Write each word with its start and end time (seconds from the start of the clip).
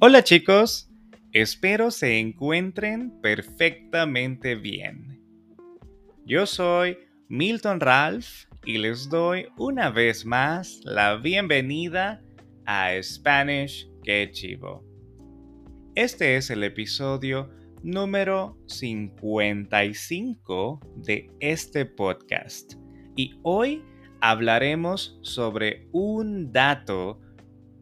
Hola 0.00 0.22
chicos, 0.22 0.88
espero 1.32 1.90
se 1.90 2.20
encuentren 2.20 3.20
perfectamente 3.20 4.54
bien. 4.54 5.20
Yo 6.24 6.46
soy 6.46 6.96
Milton 7.28 7.80
Ralph 7.80 8.44
y 8.64 8.78
les 8.78 9.08
doy 9.08 9.48
una 9.56 9.90
vez 9.90 10.24
más 10.24 10.80
la 10.84 11.16
bienvenida 11.16 12.22
a 12.64 12.92
Spanish 13.02 13.90
Que 14.04 14.30
Chivo. 14.30 14.84
Este 15.96 16.36
es 16.36 16.50
el 16.50 16.62
episodio 16.62 17.50
número 17.82 18.56
55 18.68 20.80
de 20.94 21.28
este 21.40 21.86
podcast 21.86 22.74
y 23.16 23.36
hoy 23.42 23.82
hablaremos 24.20 25.18
sobre 25.22 25.88
un 25.90 26.52
dato 26.52 27.20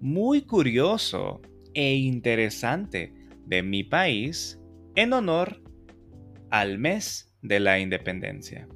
muy 0.00 0.40
curioso 0.40 1.42
e 1.76 1.94
interesante 1.94 3.12
de 3.44 3.62
mi 3.62 3.84
país 3.84 4.58
en 4.94 5.12
honor 5.12 5.60
al 6.50 6.78
mes 6.78 7.36
de 7.42 7.60
la 7.60 7.78
independencia. 7.78 8.66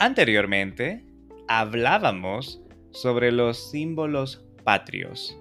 Anteriormente 0.00 1.04
hablábamos 1.46 2.60
sobre 2.90 3.30
los 3.30 3.70
símbolos 3.70 4.44
patrios, 4.64 5.38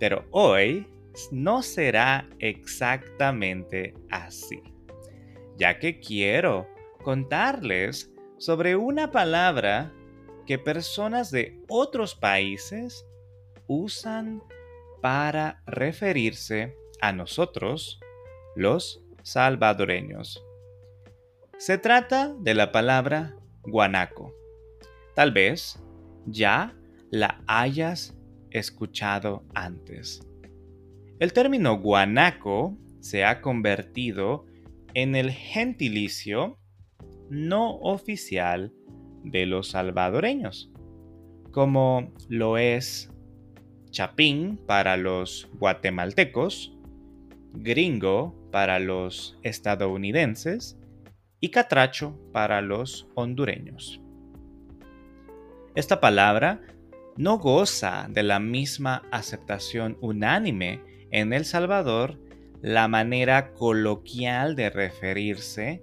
pero 0.00 0.24
hoy 0.30 0.86
no 1.30 1.62
será 1.62 2.26
exactamente 2.38 3.92
así, 4.10 4.62
ya 5.58 5.78
que 5.78 6.00
quiero 6.00 6.66
contarles 7.02 8.10
sobre 8.38 8.76
una 8.76 9.10
palabra 9.10 9.92
que 10.46 10.58
personas 10.58 11.30
de 11.30 11.60
otros 11.68 12.14
países 12.14 13.04
usan 13.66 14.42
para 15.06 15.62
referirse 15.66 16.74
a 17.00 17.12
nosotros, 17.12 18.00
los 18.56 19.04
salvadoreños. 19.22 20.44
Se 21.58 21.78
trata 21.78 22.34
de 22.40 22.54
la 22.54 22.72
palabra 22.72 23.36
guanaco. 23.62 24.34
Tal 25.14 25.30
vez 25.30 25.80
ya 26.26 26.74
la 27.08 27.40
hayas 27.46 28.18
escuchado 28.50 29.44
antes. 29.54 30.26
El 31.20 31.32
término 31.32 31.78
guanaco 31.78 32.76
se 32.98 33.24
ha 33.24 33.40
convertido 33.42 34.44
en 34.92 35.14
el 35.14 35.30
gentilicio 35.30 36.58
no 37.30 37.76
oficial 37.76 38.72
de 39.22 39.46
los 39.46 39.68
salvadoreños, 39.68 40.72
como 41.52 42.12
lo 42.28 42.58
es 42.58 43.12
chapín 43.96 44.58
para 44.66 44.98
los 44.98 45.48
guatemaltecos, 45.54 46.76
gringo 47.54 48.36
para 48.52 48.78
los 48.78 49.38
estadounidenses 49.42 50.78
y 51.40 51.48
catracho 51.48 52.14
para 52.30 52.60
los 52.60 53.08
hondureños. 53.14 54.02
Esta 55.74 55.98
palabra 55.98 56.60
no 57.16 57.38
goza 57.38 58.06
de 58.10 58.22
la 58.22 58.38
misma 58.38 59.02
aceptación 59.10 59.96
unánime 60.02 60.82
en 61.10 61.32
El 61.32 61.46
Salvador 61.46 62.18
la 62.60 62.88
manera 62.88 63.54
coloquial 63.54 64.56
de 64.56 64.68
referirse 64.68 65.80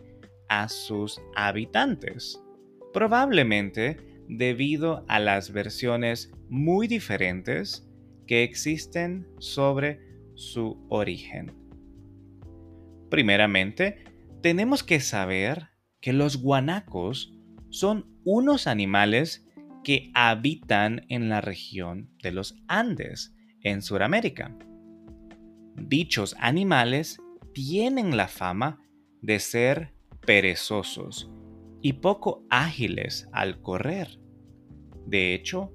a 0.50 0.70
sus 0.70 1.20
habitantes, 1.36 2.40
probablemente 2.94 3.98
debido 4.28 5.04
a 5.08 5.18
las 5.20 5.52
versiones 5.52 6.32
muy 6.48 6.88
diferentes 6.88 7.90
que 8.28 8.44
existen 8.44 9.28
sobre 9.40 10.00
su 10.36 10.86
origen. 10.90 11.54
Primeramente, 13.10 14.04
tenemos 14.42 14.84
que 14.84 15.00
saber 15.00 15.70
que 16.02 16.14
los 16.14 16.42
guanacos 16.42 17.34
son 17.70 18.20
unos 18.24 18.68
animales 18.68 19.48
que 19.84 20.12
habitan 20.14 21.06
en 21.10 21.30
la 21.30 21.42
región 21.42 22.10
de 22.22 22.32
los 22.32 22.56
Andes, 22.68 23.34
en 23.62 23.82
Sudamérica. 23.82 24.56
Dichos 25.76 26.36
animales 26.40 27.20
tienen 27.54 28.18
la 28.18 28.28
fama 28.28 28.82
de 29.22 29.40
ser 29.40 29.94
perezosos 30.26 31.30
y 31.82 31.94
poco 31.94 32.46
ágiles 32.50 33.28
al 33.32 33.62
correr. 33.62 34.20
De 35.06 35.34
hecho, 35.34 35.72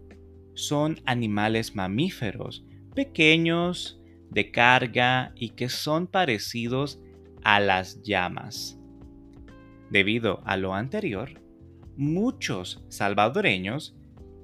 son 0.59 1.01
animales 1.07 1.77
mamíferos, 1.77 2.65
pequeños, 2.95 4.01
de 4.31 4.51
carga 4.51 5.33
y 5.37 5.51
que 5.51 5.69
son 5.69 6.07
parecidos 6.07 7.01
a 7.45 7.61
las 7.61 8.03
llamas. 8.03 8.79
Debido 9.91 10.43
a 10.45 10.57
lo 10.57 10.75
anterior, 10.75 11.41
muchos 11.97 12.85
salvadoreños 12.89 13.97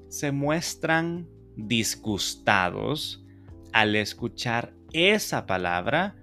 se 0.09 0.31
muestran 0.31 1.29
disgustados 1.57 3.25
al 3.73 3.97
escuchar 3.97 4.73
esa 4.93 5.47
palabra 5.47 6.17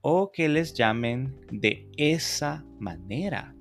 o 0.00 0.32
que 0.32 0.48
les 0.48 0.74
llamen 0.74 1.36
de 1.50 1.88
esa 1.96 2.64
manera. 2.80 3.54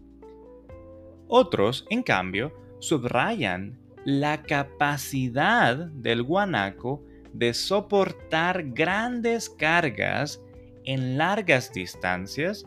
Otros, 1.28 1.86
en 1.90 2.04
cambio, 2.04 2.52
subrayan 2.80 3.85
la 4.06 4.44
capacidad 4.44 5.76
del 5.76 6.22
guanaco 6.22 7.04
de 7.34 7.54
soportar 7.54 8.72
grandes 8.72 9.50
cargas 9.50 10.42
en 10.84 11.18
largas 11.18 11.74
distancias 11.74 12.66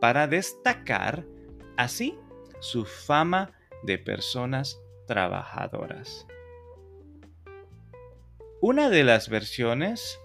para 0.00 0.26
destacar 0.26 1.24
así 1.76 2.18
su 2.58 2.84
fama 2.84 3.52
de 3.84 3.98
personas 3.98 4.80
trabajadoras. 5.06 6.26
Una 8.60 8.90
de 8.90 9.04
las 9.04 9.28
versiones 9.28 10.20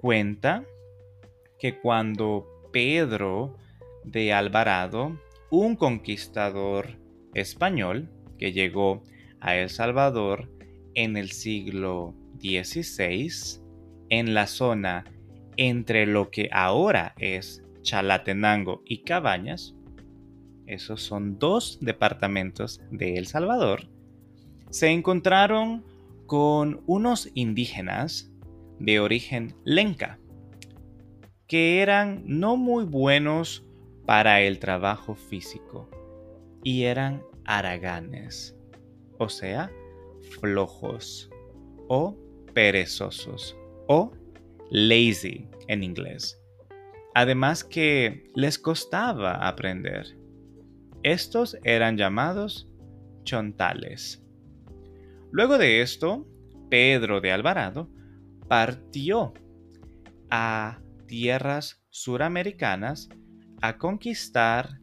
cuenta 0.00 0.64
que 1.58 1.78
cuando 1.78 2.46
Pedro 2.72 3.56
de 4.04 4.32
Alvarado, 4.32 5.20
un 5.50 5.76
conquistador 5.76 6.96
español 7.34 8.08
que 8.38 8.52
llegó 8.52 9.02
a 9.04 9.17
El 9.42 9.70
Salvador 9.70 10.48
en 10.94 11.16
el 11.16 11.30
siglo 11.30 12.14
XVI, 12.40 13.60
en 14.10 14.34
la 14.34 14.46
zona 14.46 15.04
entre 15.56 16.06
lo 16.06 16.30
que 16.30 16.48
ahora 16.52 17.14
es 17.18 17.62
Chalatenango 17.82 18.82
y 18.84 18.98
Cabañas, 18.98 19.74
esos 20.66 21.02
son 21.02 21.38
dos 21.38 21.78
departamentos 21.80 22.80
de 22.90 23.16
El 23.16 23.26
Salvador, 23.26 23.88
se 24.70 24.88
encontraron 24.88 25.84
con 26.26 26.82
unos 26.86 27.30
indígenas 27.34 28.30
de 28.78 29.00
origen 29.00 29.54
lenca, 29.64 30.18
que 31.46 31.80
eran 31.80 32.22
no 32.26 32.56
muy 32.56 32.84
buenos 32.84 33.64
para 34.04 34.42
el 34.42 34.58
trabajo 34.58 35.14
físico 35.14 35.88
y 36.62 36.82
eran 36.82 37.22
araganes, 37.44 38.57
o 39.18 39.28
sea, 39.28 39.70
flojos 40.40 41.30
o 41.88 42.16
perezosos 42.54 43.56
o 43.86 44.12
lazy 44.70 45.48
en 45.68 45.82
inglés. 45.82 46.40
Además 47.14 47.64
que 47.64 48.30
les 48.34 48.58
costaba 48.58 49.46
aprender. 49.46 50.16
Estos 51.02 51.56
eran 51.64 51.96
llamados 51.96 52.68
chontales. 53.24 54.22
Luego 55.30 55.58
de 55.58 55.82
esto, 55.82 56.26
Pedro 56.70 57.20
de 57.20 57.32
Alvarado 57.32 57.90
partió 58.48 59.34
a 60.30 60.80
tierras 61.06 61.82
suramericanas 61.90 63.08
a 63.60 63.78
conquistar 63.78 64.80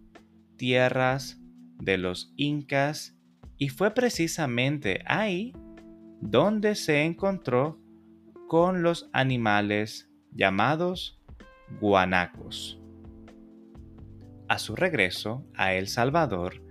tierras 0.58 1.40
de 1.80 1.98
los 1.98 2.34
incas 2.36 3.16
y 3.58 3.70
fue 3.70 3.92
precisamente 3.92 5.02
ahí 5.06 5.54
donde 6.22 6.76
se 6.76 7.04
encontró 7.04 7.80
con 8.48 8.84
los 8.84 9.10
animales 9.14 10.10
llamados 10.32 11.20
guanacos. 11.80 12.80
A 14.48 14.60
su 14.60 14.76
regreso 14.76 15.46
a 15.56 15.74
El 15.74 15.88
Salvador, 15.88 16.62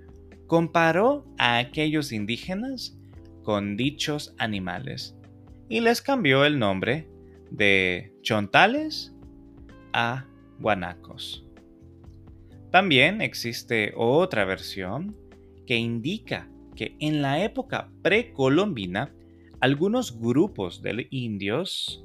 comparó 0.47 1.27
a 1.39 1.59
aquellos 1.59 2.13
indígenas 2.13 2.97
con 3.43 3.77
dichos 3.77 4.35
animales 4.39 5.17
y 5.69 5.81
les 5.81 6.01
cambió 6.01 6.45
el 6.45 6.59
nombre 6.59 7.09
de 7.51 8.15
chontales 8.23 9.15
a 9.93 10.27
guanacos. 10.59 11.47
También 12.71 13.21
existe 13.21 13.93
otra 13.97 14.45
versión 14.45 15.17
que 15.67 15.77
indica 15.77 16.49
que 16.75 16.97
en 17.01 17.23
la 17.23 17.43
época 17.43 17.91
precolombina 18.03 19.15
algunos 19.61 20.21
grupos 20.21 20.83
de 20.83 21.07
indios 21.11 22.05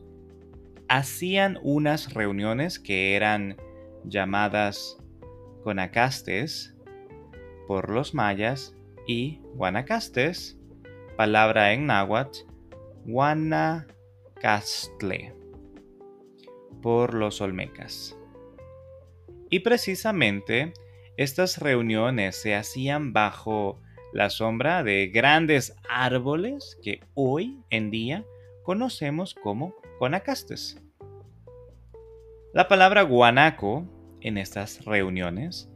hacían 0.87 1.59
unas 1.61 2.13
reuniones 2.13 2.79
que 2.79 3.15
eran 3.15 3.57
llamadas 4.05 4.97
conacastes 5.63 6.75
por 7.67 7.89
los 7.89 8.13
mayas 8.13 8.75
y 9.07 9.39
guanacastes, 9.55 10.57
palabra 11.17 11.73
en 11.73 11.85
náhuatl, 11.85 12.39
guanacastle 13.05 13.89
por 16.81 17.13
los 17.13 17.41
olmecas. 17.41 18.17
Y 19.49 19.59
precisamente 19.59 20.73
estas 21.17 21.57
reuniones 21.57 22.35
se 22.35 22.55
hacían 22.55 23.11
bajo 23.13 23.81
la 24.13 24.29
sombra 24.29 24.83
de 24.83 25.07
grandes 25.07 25.75
árboles 25.87 26.77
que 26.83 27.01
hoy 27.13 27.59
en 27.69 27.91
día 27.91 28.25
conocemos 28.63 29.33
como 29.33 29.75
guanacastes. 29.99 30.81
La 32.53 32.67
palabra 32.67 33.03
guanaco 33.03 33.85
en 34.21 34.37
estas 34.37 34.83
reuniones 34.85 35.69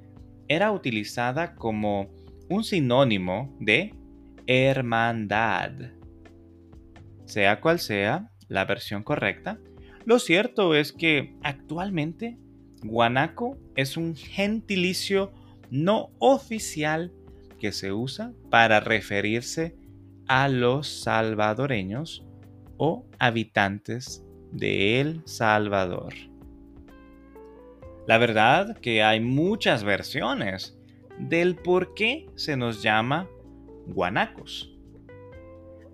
era 0.47 0.71
utilizada 0.71 1.55
como 1.55 2.09
un 2.49 2.63
sinónimo 2.63 3.55
de 3.59 3.93
hermandad. 4.47 5.71
Sea 7.25 7.61
cual 7.61 7.79
sea 7.79 8.29
la 8.47 8.65
versión 8.65 9.03
correcta, 9.03 9.59
lo 10.05 10.19
cierto 10.19 10.75
es 10.75 10.91
que 10.91 11.35
actualmente 11.43 12.37
guanaco 12.83 13.57
es 13.75 13.95
un 13.95 14.15
gentilicio 14.15 15.31
no 15.69 16.11
oficial 16.19 17.13
que 17.57 17.71
se 17.71 17.91
usa 17.91 18.33
para 18.49 18.79
referirse 18.79 19.75
a 20.27 20.47
los 20.47 20.87
salvadoreños 20.87 22.25
o 22.77 23.05
habitantes 23.19 24.23
de 24.51 24.99
El 24.99 25.21
Salvador. 25.25 26.13
La 28.07 28.17
verdad 28.17 28.77
que 28.77 29.01
hay 29.01 29.19
muchas 29.19 29.83
versiones 29.83 30.77
del 31.17 31.55
por 31.55 31.93
qué 31.93 32.27
se 32.35 32.57
nos 32.57 32.81
llama 32.81 33.27
guanacos. 33.87 34.77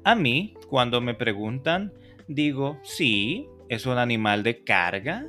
A 0.03 0.15
mí, 0.15 0.55
cuando 0.69 1.01
me 1.01 1.13
preguntan, 1.13 1.93
digo, 2.27 2.79
sí, 2.83 3.47
es 3.67 3.85
un 3.85 3.97
animal 3.97 4.43
de 4.43 4.63
carga 4.63 5.27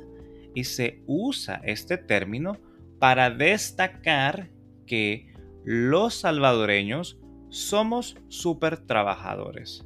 y 0.55 0.63
se 0.63 1.01
usa 1.05 1.61
este 1.63 1.97
término 1.97 2.57
para 2.99 3.29
destacar 3.29 4.49
que 4.85 5.30
los 5.63 6.15
salvadoreños 6.15 7.19
somos 7.49 8.17
súper 8.29 8.85
trabajadores. 8.85 9.85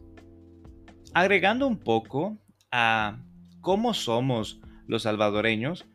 Agregando 1.14 1.68
un 1.68 1.78
poco 1.80 2.38
a 2.72 3.20
cómo 3.62 3.94
somos 3.94 4.62
los 4.88 5.04
salvadoreños, 5.04 5.86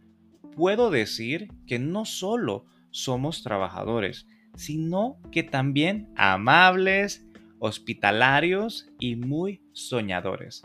puedo 0.57 0.91
decir 0.91 1.49
que 1.67 1.79
no 1.79 2.05
solo 2.05 2.67
somos 2.91 3.43
trabajadores, 3.43 4.27
sino 4.55 5.19
que 5.31 5.43
también 5.43 6.13
amables, 6.17 7.27
hospitalarios 7.59 8.89
y 8.99 9.17
muy 9.17 9.63
soñadores. 9.73 10.63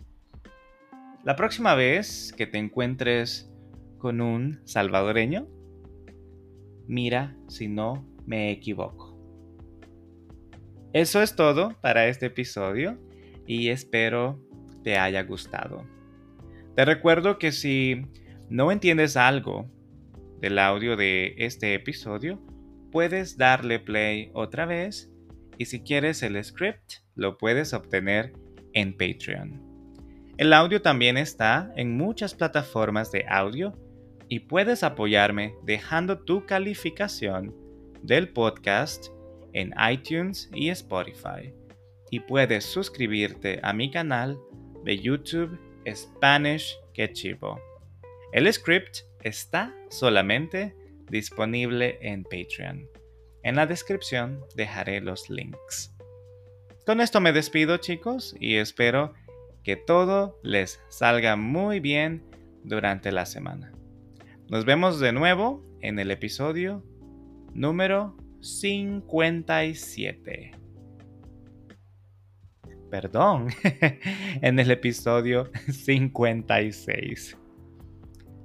La 1.23 1.35
próxima 1.35 1.75
vez 1.75 2.33
que 2.35 2.47
te 2.47 2.57
encuentres 2.57 3.51
con 3.97 4.21
un 4.21 4.61
salvadoreño, 4.65 5.47
mira 6.87 7.35
si 7.47 7.67
no 7.67 8.05
me 8.25 8.51
equivoco. 8.51 9.04
Eso 10.95 11.21
es 11.21 11.35
todo 11.35 11.75
para 11.81 12.07
este 12.07 12.27
episodio 12.27 12.97
y 13.45 13.67
espero 13.67 14.39
te 14.81 14.97
haya 14.97 15.23
gustado. 15.23 15.85
Te 16.73 16.85
recuerdo 16.85 17.37
que 17.37 17.51
si 17.51 18.05
no 18.49 18.71
entiendes 18.71 19.17
algo 19.17 19.69
del 20.39 20.57
audio 20.57 20.95
de 20.95 21.35
este 21.37 21.73
episodio, 21.73 22.41
puedes 22.93 23.35
darle 23.35 23.79
play 23.79 24.31
otra 24.33 24.65
vez 24.65 25.11
y 25.57 25.65
si 25.65 25.81
quieres 25.81 26.23
el 26.23 26.41
script 26.41 26.93
lo 27.13 27.37
puedes 27.37 27.73
obtener 27.73 28.31
en 28.71 28.93
Patreon. 28.93 29.61
El 30.37 30.53
audio 30.53 30.81
también 30.81 31.17
está 31.17 31.73
en 31.75 31.97
muchas 31.97 32.33
plataformas 32.33 33.11
de 33.11 33.25
audio 33.27 33.77
y 34.29 34.39
puedes 34.39 34.81
apoyarme 34.81 35.55
dejando 35.63 36.19
tu 36.19 36.45
calificación 36.45 37.53
del 38.01 38.29
podcast 38.29 39.07
en 39.55 39.73
iTunes 39.89 40.49
y 40.53 40.69
Spotify. 40.69 41.51
Y 42.11 42.19
puedes 42.19 42.65
suscribirte 42.65 43.59
a 43.63 43.73
mi 43.73 43.89
canal 43.89 44.37
de 44.83 44.99
YouTube 44.99 45.57
Spanish 45.87 46.77
Que 46.93 47.11
Chivo. 47.11 47.59
El 48.31 48.51
script 48.53 48.99
está 49.23 49.73
solamente 49.89 50.75
disponible 51.09 51.97
en 52.01 52.23
Patreon. 52.23 52.87
En 53.43 53.55
la 53.55 53.65
descripción 53.65 54.43
dejaré 54.55 55.01
los 55.01 55.29
links. 55.29 55.95
Con 56.85 56.99
esto 56.99 57.21
me 57.21 57.31
despido 57.31 57.77
chicos 57.77 58.35
y 58.39 58.55
espero 58.55 59.13
que 59.63 59.75
todo 59.75 60.39
les 60.43 60.81
salga 60.89 61.35
muy 61.35 61.79
bien 61.79 62.23
durante 62.63 63.11
la 63.11 63.25
semana. 63.25 63.71
Nos 64.49 64.65
vemos 64.65 64.99
de 64.99 65.11
nuevo 65.11 65.63
en 65.81 65.97
el 65.97 66.11
episodio 66.11 66.83
número 67.53 68.15
57. 68.45 70.51
Perdón, 72.91 73.47
en 74.41 74.59
el 74.59 74.71
episodio 74.71 75.49
56. 75.71 77.37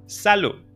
Salud. 0.06 0.69